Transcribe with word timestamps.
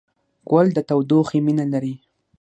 ګل 0.49 0.67
د 0.73 0.77
تودوخې 0.89 1.39
مینه 1.45 1.65
لري. 1.73 1.95